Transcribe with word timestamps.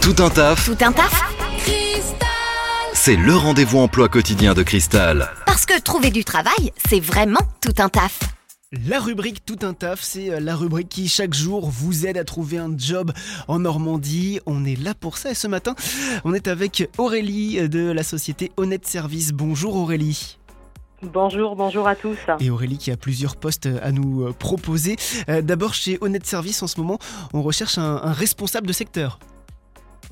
Tout 0.00 0.14
un 0.22 0.30
taf, 0.30 0.66
Tout 0.66 0.84
un 0.84 0.92
taf 0.92 1.22
c'est 2.92 3.16
le 3.16 3.34
rendez-vous 3.36 3.80
emploi 3.80 4.08
quotidien 4.08 4.54
de 4.54 4.62
Cristal. 4.62 5.28
Parce 5.44 5.66
que 5.66 5.78
trouver 5.78 6.10
du 6.10 6.24
travail, 6.24 6.72
c'est 6.88 7.00
vraiment 7.00 7.40
tout 7.60 7.74
un 7.76 7.90
taf. 7.90 8.18
La 8.88 8.98
rubrique 8.98 9.44
Tout 9.44 9.58
un 9.60 9.74
taf, 9.74 10.00
c'est 10.00 10.30
euh, 10.30 10.40
la 10.40 10.56
rubrique 10.56 10.88
qui 10.88 11.08
chaque 11.08 11.34
jour 11.34 11.68
vous 11.68 12.06
aide 12.06 12.16
à 12.16 12.24
trouver 12.24 12.56
un 12.56 12.72
job 12.78 13.12
en 13.46 13.58
Normandie. 13.58 14.40
On 14.46 14.64
est 14.64 14.80
là 14.80 14.94
pour 14.94 15.18
ça 15.18 15.32
et 15.32 15.34
ce 15.34 15.46
matin, 15.46 15.74
on 16.24 16.32
est 16.32 16.48
avec 16.48 16.88
Aurélie 16.96 17.68
de 17.68 17.90
la 17.90 18.02
société 18.02 18.52
Honnête 18.56 18.86
Service. 18.86 19.32
Bonjour 19.32 19.76
Aurélie. 19.76 20.38
Bonjour, 21.02 21.56
bonjour 21.56 21.86
à 21.86 21.94
tous. 21.94 22.16
Et 22.40 22.48
Aurélie 22.48 22.78
qui 22.78 22.90
a 22.90 22.96
plusieurs 22.96 23.36
postes 23.36 23.68
à 23.82 23.92
nous 23.92 24.22
euh, 24.22 24.32
proposer. 24.32 24.96
Euh, 25.28 25.42
D'abord 25.42 25.74
chez 25.74 25.98
Honnête 26.00 26.26
Service 26.26 26.62
en 26.62 26.66
ce 26.66 26.80
moment, 26.80 26.98
on 27.34 27.42
recherche 27.42 27.76
un, 27.76 28.00
un 28.02 28.12
responsable 28.12 28.66
de 28.66 28.72
secteur. 28.72 29.18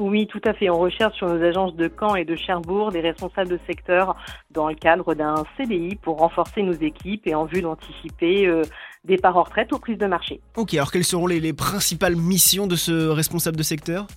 Oui, 0.02 0.26
tout 0.26 0.40
à 0.44 0.52
fait. 0.52 0.68
On 0.68 0.80
recherche 0.80 1.16
sur 1.16 1.28
nos 1.28 1.40
agences 1.40 1.76
de 1.76 1.88
Caen 1.88 2.16
et 2.16 2.24
de 2.24 2.34
Cherbourg 2.34 2.90
des 2.90 3.00
responsables 3.00 3.48
de 3.48 3.58
secteur 3.68 4.16
dans 4.50 4.68
le 4.68 4.74
cadre 4.74 5.14
d'un 5.14 5.44
CDI 5.56 5.94
pour 5.94 6.18
renforcer 6.18 6.62
nos 6.62 6.72
équipes 6.72 7.24
et 7.28 7.36
en 7.36 7.44
vue 7.44 7.62
d'anticiper 7.62 8.46
euh, 8.46 8.62
départ 9.04 9.36
en 9.36 9.44
retraite 9.44 9.72
aux 9.72 9.78
prises 9.78 9.98
de 9.98 10.06
marché. 10.06 10.40
Ok, 10.56 10.74
alors 10.74 10.90
quelles 10.90 11.04
seront 11.04 11.28
les 11.28 11.52
principales 11.52 12.16
missions 12.16 12.66
de 12.66 12.74
ce 12.74 13.10
responsable 13.10 13.56
de 13.56 13.62
secteur? 13.62 14.08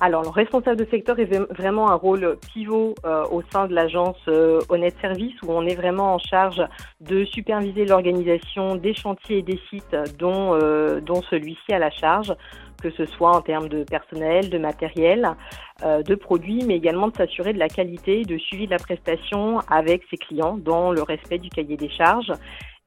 Alors, 0.00 0.22
le 0.22 0.28
responsable 0.28 0.76
de 0.76 0.88
secteur 0.90 1.18
est 1.18 1.26
vraiment 1.52 1.90
un 1.90 1.96
rôle 1.96 2.38
pivot 2.52 2.94
euh, 3.04 3.24
au 3.32 3.42
sein 3.52 3.66
de 3.66 3.74
l'agence 3.74 4.16
euh, 4.28 4.60
Honnête 4.68 4.94
Service 5.00 5.34
où 5.42 5.50
on 5.50 5.66
est 5.66 5.74
vraiment 5.74 6.14
en 6.14 6.18
charge 6.18 6.62
de 7.00 7.24
superviser 7.24 7.84
l'organisation 7.84 8.76
des 8.76 8.94
chantiers 8.94 9.38
et 9.38 9.42
des 9.42 9.58
sites 9.68 9.96
dont, 10.16 10.54
euh, 10.54 11.00
dont 11.00 11.20
celui-ci 11.22 11.72
a 11.72 11.80
la 11.80 11.90
charge, 11.90 12.32
que 12.80 12.90
ce 12.90 13.06
soit 13.06 13.36
en 13.36 13.40
termes 13.40 13.68
de 13.68 13.82
personnel, 13.82 14.50
de 14.50 14.58
matériel, 14.58 15.28
euh, 15.84 16.02
de 16.02 16.14
produits, 16.14 16.64
mais 16.66 16.76
également 16.76 17.08
de 17.08 17.16
s'assurer 17.16 17.52
de 17.52 17.58
la 17.58 17.68
qualité, 17.68 18.22
de 18.22 18.38
suivi 18.38 18.66
de 18.66 18.70
la 18.70 18.78
prestation 18.78 19.60
avec 19.68 20.02
ses 20.10 20.16
clients 20.16 20.56
dans 20.56 20.92
le 20.92 21.02
respect 21.02 21.38
du 21.38 21.50
cahier 21.50 21.76
des 21.76 21.90
charges. 21.90 22.32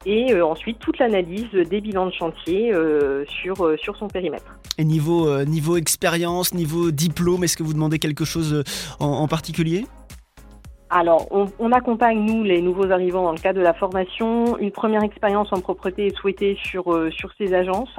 Et 0.06 0.34
euh, 0.34 0.46
ensuite 0.46 0.80
toute 0.80 0.98
l'analyse 1.00 1.52
des 1.52 1.82
bilans 1.82 2.08
de 2.08 2.14
chantier 2.14 2.74
euh, 2.74 3.24
sur, 3.28 3.66
euh, 3.66 3.78
sur 3.78 3.96
son 3.98 4.08
périmètre. 4.08 4.60
Et 4.78 4.84
niveau, 4.84 5.44
niveau 5.44 5.78
expérience, 5.78 6.54
niveau 6.54 6.92
diplôme, 6.92 7.44
est-ce 7.44 7.56
que 7.56 7.64
vous 7.64 7.74
demandez 7.74 8.00
quelque 8.00 8.26
chose 8.26 8.64
en 9.00 9.28
particulier? 9.28 9.86
Alors, 10.94 11.26
on, 11.32 11.72
accompagne, 11.72 12.20
nous, 12.20 12.44
les 12.44 12.62
nouveaux 12.62 12.92
arrivants 12.92 13.24
dans 13.24 13.32
le 13.32 13.38
cadre 13.38 13.58
de 13.60 13.64
la 13.64 13.74
formation. 13.74 14.58
Une 14.58 14.72
première 14.72 15.04
expérience 15.04 15.48
en 15.54 15.62
propreté 15.62 16.08
est 16.08 16.18
souhaitée 16.18 16.58
sur, 16.62 16.94
euh, 16.94 17.10
ces 17.38 17.54
agences. 17.54 17.96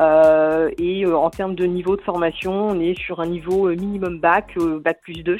Euh, 0.00 0.70
et 0.78 1.04
euh, 1.04 1.14
en 1.14 1.28
termes 1.28 1.54
de 1.54 1.66
niveau 1.66 1.94
de 1.94 2.00
formation, 2.00 2.68
on 2.68 2.80
est 2.80 2.98
sur 2.98 3.20
un 3.20 3.26
niveau 3.26 3.68
minimum 3.68 4.18
bac, 4.18 4.56
bac 4.82 5.00
plus 5.02 5.22
2, 5.22 5.36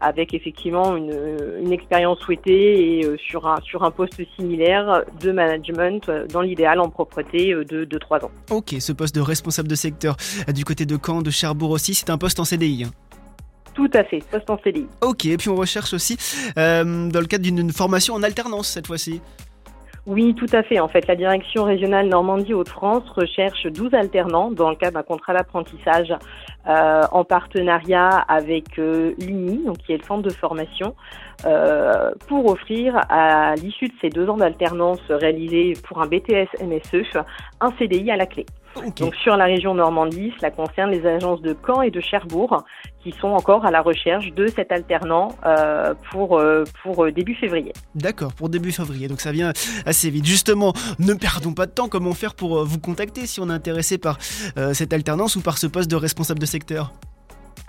avec 0.00 0.32
effectivement 0.32 0.96
une, 0.96 1.72
expérience 1.72 2.20
souhaitée 2.20 3.00
et 3.00 3.16
sur, 3.18 3.48
un, 3.48 3.60
sur 3.62 3.82
un 3.82 3.90
poste 3.90 4.22
similaire 4.36 5.02
de 5.20 5.32
management, 5.32 6.08
dans 6.32 6.42
l'idéal 6.42 6.78
en 6.78 6.88
propreté 6.88 7.52
de, 7.52 7.84
de 7.84 7.98
3 7.98 8.24
ans. 8.24 8.30
Ok, 8.52 8.76
ce 8.78 8.92
poste 8.92 9.16
de 9.16 9.20
responsable 9.20 9.68
de 9.68 9.74
secteur 9.74 10.16
du 10.54 10.64
côté 10.64 10.86
de 10.86 10.96
Caen, 11.04 11.20
de 11.20 11.30
Cherbourg 11.30 11.70
aussi, 11.70 11.94
c'est 11.94 12.10
un 12.10 12.18
poste 12.18 12.38
en 12.38 12.44
CDI. 12.44 12.84
hein. 12.84 13.07
Tout 13.78 13.90
à 13.94 14.02
fait, 14.02 14.24
poste 14.28 14.50
en 14.50 14.58
CDI. 14.58 14.88
Ok, 15.02 15.26
et 15.26 15.36
puis 15.36 15.50
on 15.50 15.54
recherche 15.54 15.92
aussi 15.92 16.16
euh, 16.58 17.08
dans 17.08 17.20
le 17.20 17.26
cadre 17.26 17.44
d'une 17.44 17.70
formation 17.70 18.14
en 18.14 18.24
alternance 18.24 18.66
cette 18.66 18.88
fois-ci. 18.88 19.20
Oui, 20.04 20.34
tout 20.34 20.48
à 20.52 20.64
fait. 20.64 20.80
En 20.80 20.88
fait, 20.88 21.06
la 21.06 21.14
direction 21.14 21.62
régionale 21.62 22.08
Normandie-Hauts-de-France 22.08 23.04
recherche 23.10 23.66
12 23.66 23.94
alternants 23.94 24.50
dans 24.50 24.70
le 24.70 24.74
cadre 24.74 24.94
d'un 24.94 25.04
contrat 25.04 25.32
d'apprentissage 25.32 26.12
euh, 26.66 27.02
en 27.12 27.22
partenariat 27.22 28.08
avec 28.26 28.80
euh, 28.80 29.12
l'UNI, 29.20 29.66
donc 29.66 29.78
qui 29.78 29.92
est 29.92 29.98
le 29.98 30.02
centre 30.02 30.22
de 30.22 30.30
formation, 30.30 30.96
euh, 31.46 32.10
pour 32.26 32.46
offrir 32.46 32.98
à 33.08 33.54
l'issue 33.54 33.86
de 33.86 33.94
ces 34.00 34.08
deux 34.08 34.28
ans 34.28 34.38
d'alternance 34.38 35.02
réalisés 35.08 35.74
pour 35.86 36.02
un 36.02 36.08
BTS 36.08 36.48
MSE 36.64 37.22
un 37.60 37.70
CDI 37.78 38.10
à 38.10 38.16
la 38.16 38.26
clé. 38.26 38.44
Donc 38.74 39.14
sur 39.16 39.36
la 39.36 39.44
région 39.44 39.74
Normandie, 39.74 40.32
cela 40.38 40.50
concerne 40.50 40.90
les 40.90 41.06
agences 41.06 41.42
de 41.42 41.56
Caen 41.66 41.82
et 41.82 41.90
de 41.90 42.00
Cherbourg 42.00 42.64
qui 43.02 43.12
sont 43.12 43.28
encore 43.28 43.64
à 43.64 43.70
la 43.70 43.80
recherche 43.80 44.32
de 44.32 44.48
cet 44.48 44.72
alternant 44.72 45.28
euh, 45.46 45.94
pour, 46.10 46.38
euh, 46.38 46.64
pour 46.82 47.04
euh, 47.04 47.12
début 47.12 47.34
février. 47.34 47.72
d'accord, 47.94 48.32
pour 48.34 48.48
début 48.48 48.72
février, 48.72 49.08
donc 49.08 49.20
ça 49.20 49.32
vient 49.32 49.52
assez 49.86 50.10
vite. 50.10 50.26
Justement, 50.26 50.72
ne 50.98 51.14
perdons 51.14 51.54
pas 51.54 51.66
de 51.66 51.72
temps, 51.72 51.88
comment 51.88 52.12
faire 52.12 52.34
pour 52.34 52.64
vous 52.64 52.78
contacter 52.78 53.26
si 53.26 53.40
on 53.40 53.48
est 53.50 53.52
intéressé 53.52 53.98
par 53.98 54.18
euh, 54.56 54.74
cette 54.74 54.92
alternance 54.92 55.36
ou 55.36 55.40
par 55.40 55.58
ce 55.58 55.66
poste 55.66 55.90
de 55.90 55.96
responsable 55.96 56.40
de 56.40 56.46
secteur? 56.46 56.92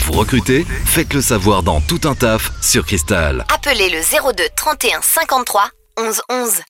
Vous 0.00 0.18
recrutez? 0.18 0.64
Faites 0.64 1.14
le 1.14 1.20
savoir 1.20 1.62
dans 1.62 1.80
Tout 1.80 2.00
un 2.08 2.16
taf 2.16 2.50
sur 2.60 2.84
Cristal. 2.84 3.44
Appelez 3.54 3.88
le 3.88 4.00
02 4.32 4.42
31 4.56 5.00
53 5.00 5.62
11 5.96 6.22
11. 6.28 6.62